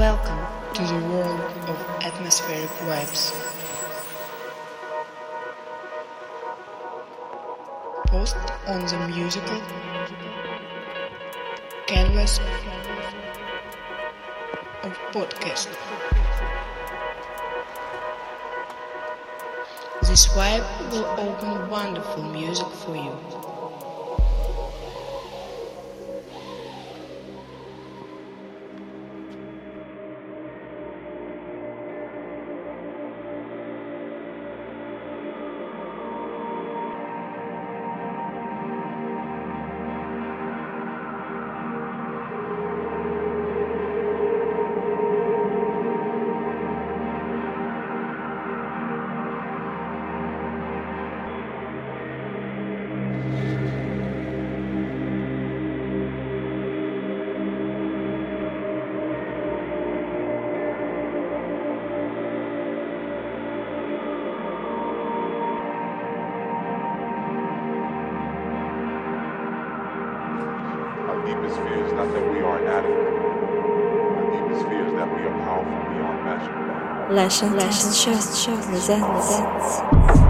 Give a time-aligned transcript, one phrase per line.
[0.00, 3.36] Welcome to the world of atmospheric vibes.
[8.06, 8.34] Post
[8.66, 9.60] on the musical
[11.86, 12.38] canvas
[14.84, 15.68] of podcast.
[20.08, 23.49] This vibe will open wonderful music for you.
[77.10, 80.29] 来生来生，来生，来生，来生。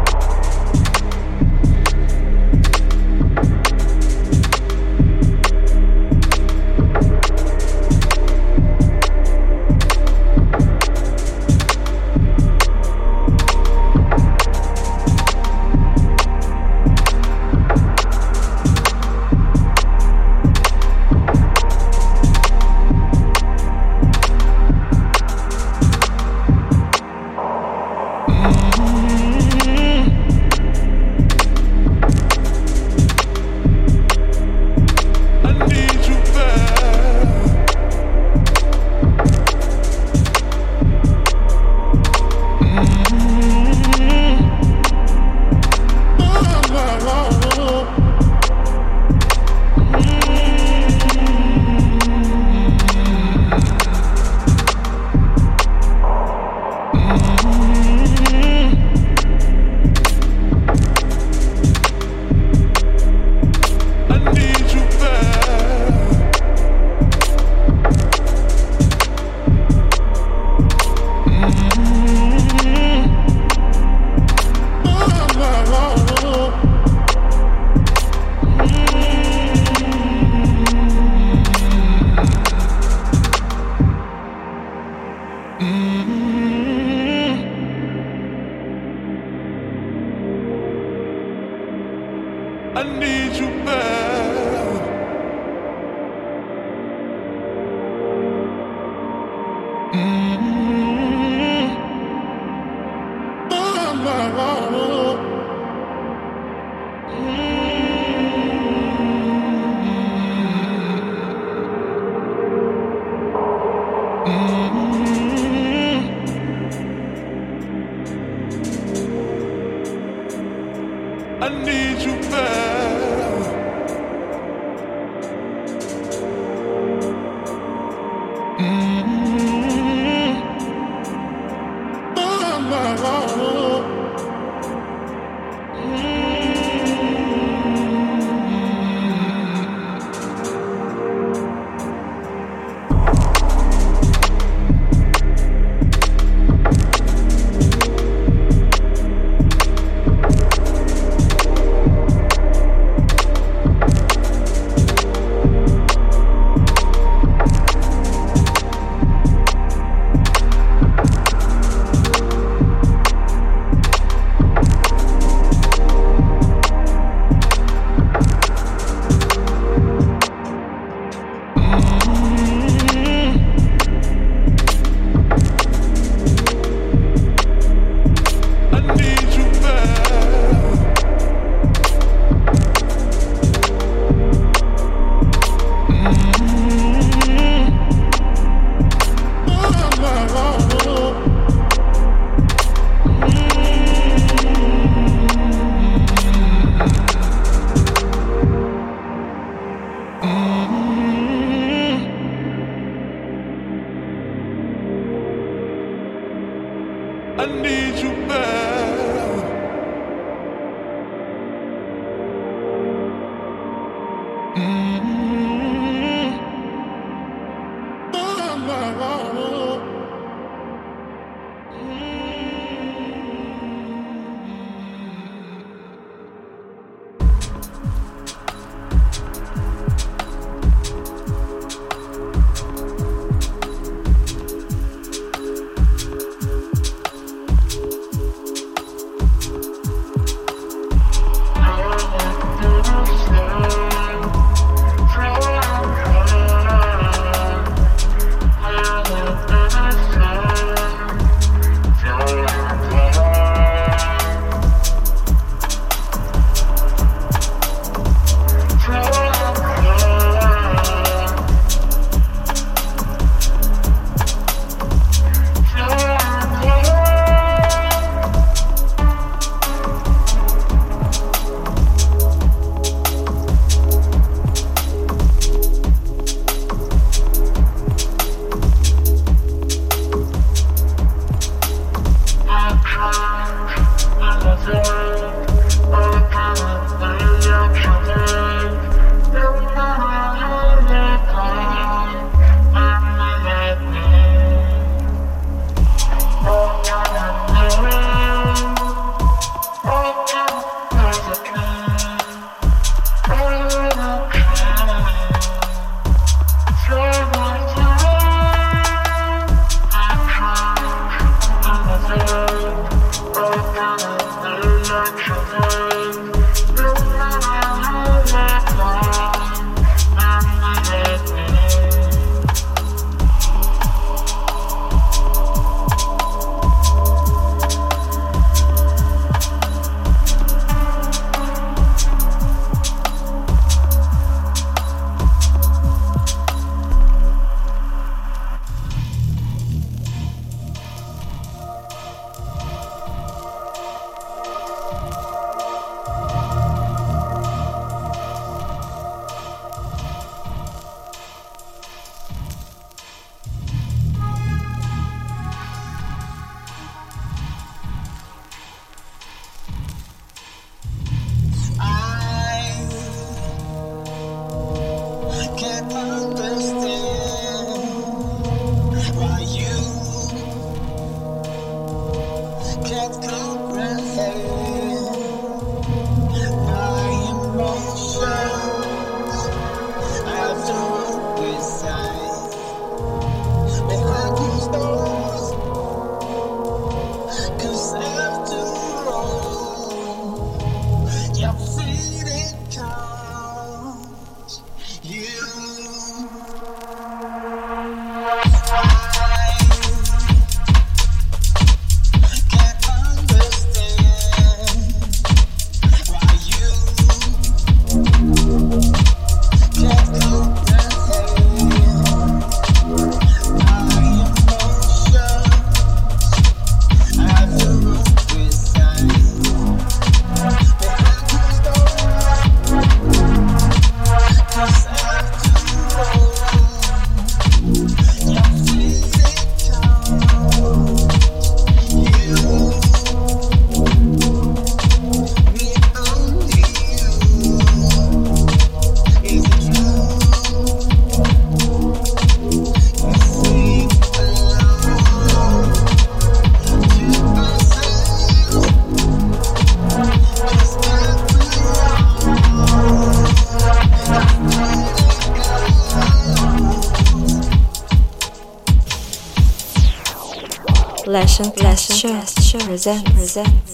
[463.30, 463.69] Present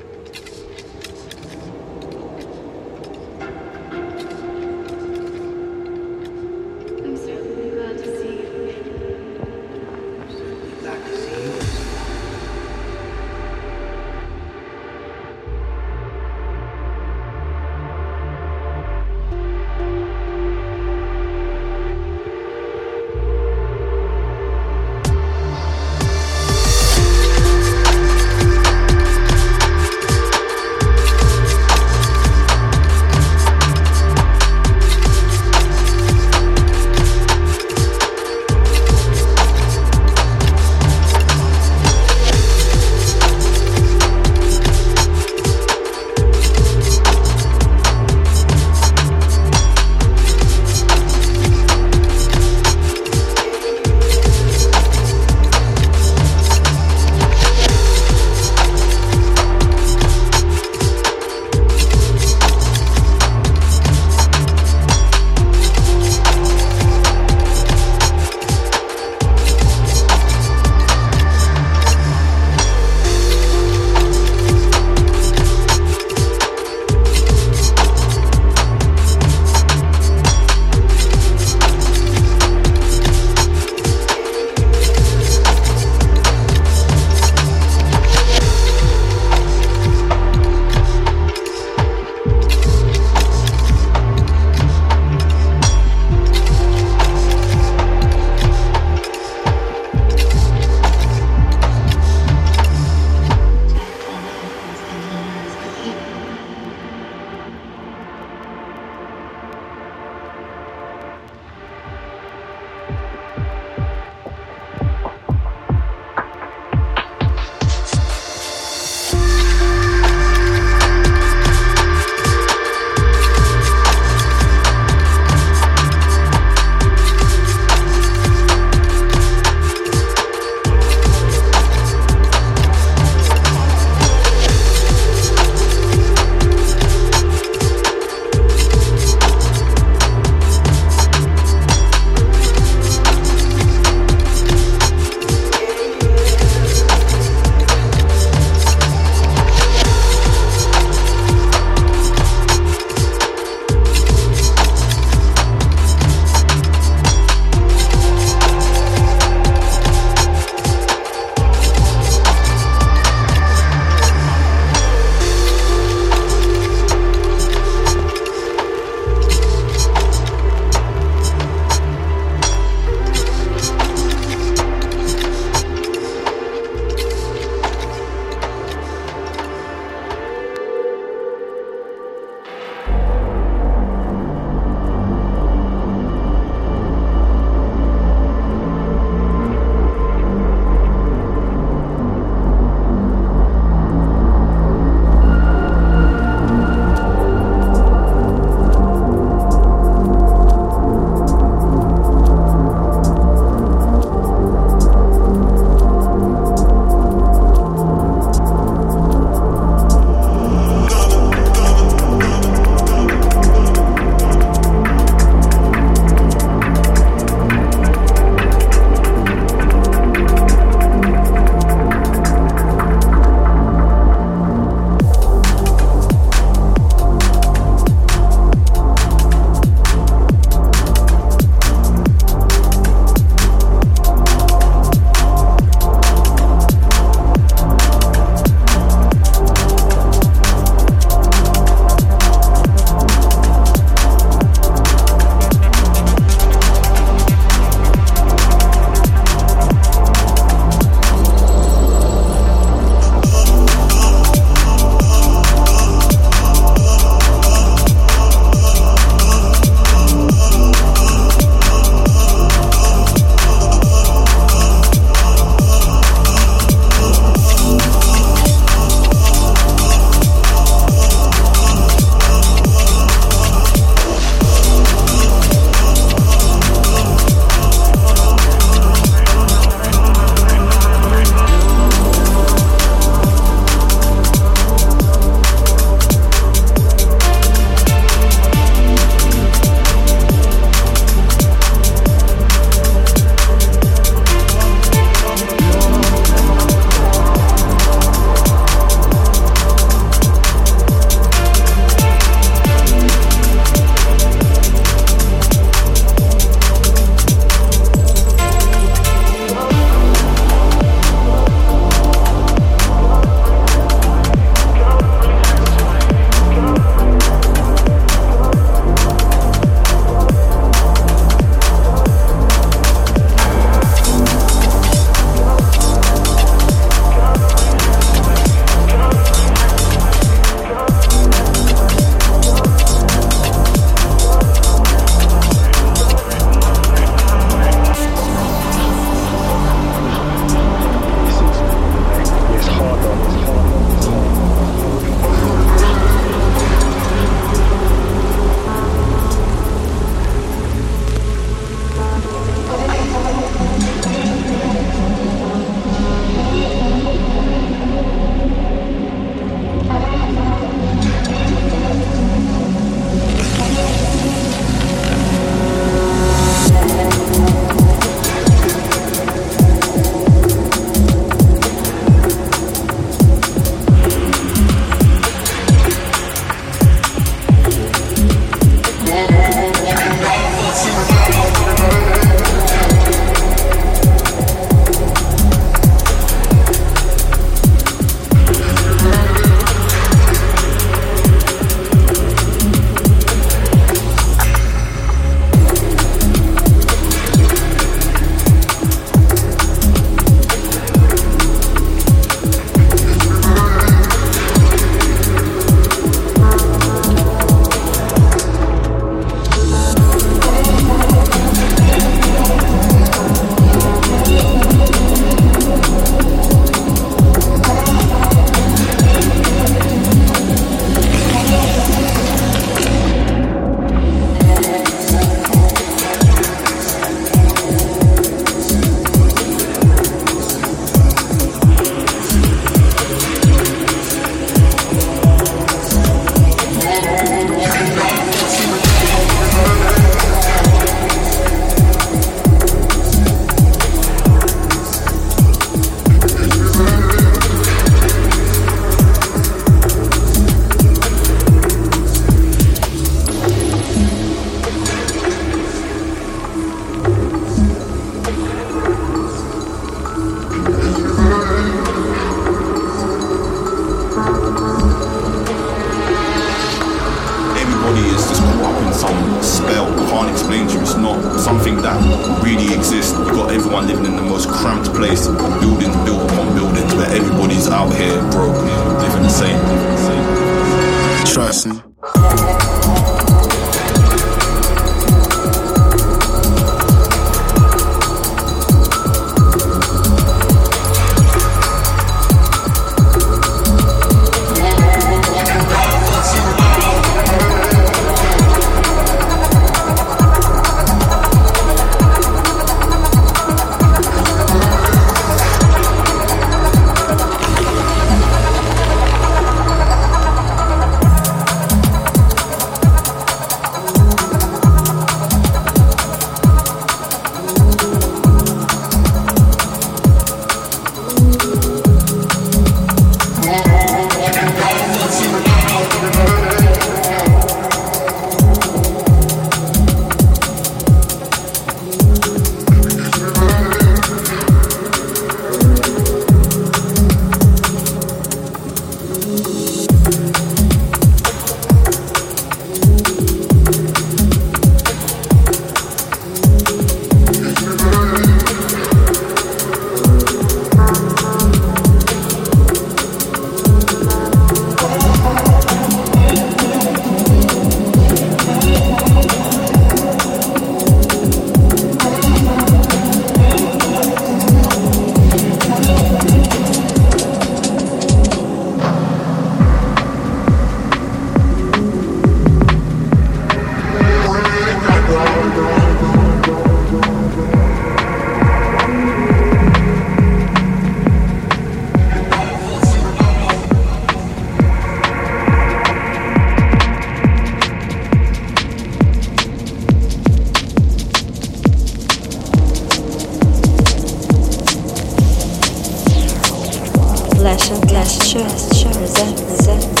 [598.31, 600.00] Shut it on her.